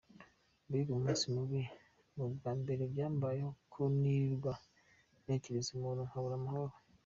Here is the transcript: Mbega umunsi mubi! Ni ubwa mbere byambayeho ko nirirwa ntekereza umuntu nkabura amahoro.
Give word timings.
Mbega 0.67 0.91
umunsi 0.93 1.25
mubi! 1.35 1.61
Ni 2.13 2.21
ubwa 2.25 2.51
mbere 2.61 2.81
byambayeho 2.93 3.51
ko 3.73 3.81
nirirwa 3.99 4.53
ntekereza 5.21 5.69
umuntu 5.77 6.01
nkabura 6.09 6.35
amahoro. 6.39 6.73